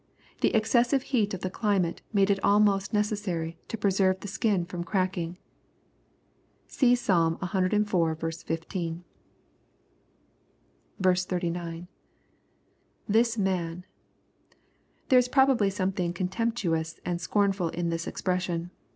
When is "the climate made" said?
1.41-2.31